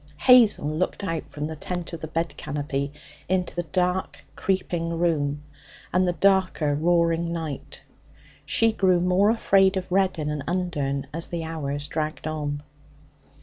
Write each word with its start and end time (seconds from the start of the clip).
Hazel 0.17 0.67
looked 0.67 1.03
out 1.03 1.29
from 1.29 1.45
the 1.45 1.55
tent 1.55 1.93
of 1.93 2.01
the 2.01 2.07
bed 2.07 2.35
canopy 2.35 2.91
into 3.29 3.55
the 3.55 3.61
dark, 3.61 4.25
creaking 4.35 4.89
room 4.97 5.43
and 5.93 6.07
the 6.07 6.13
darker, 6.13 6.73
roaring 6.73 7.31
night. 7.31 7.83
She 8.43 8.71
grew 8.71 8.99
more 8.99 9.29
afraid 9.29 9.77
of 9.77 9.91
Reddin 9.91 10.31
and 10.31 10.43
Undern 10.47 11.05
as 11.13 11.27
the 11.27 11.43
hours 11.43 11.87
dragged 11.87 12.25
on. 12.25 12.63